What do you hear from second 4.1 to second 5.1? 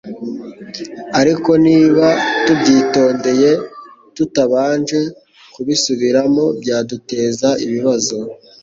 tutabanje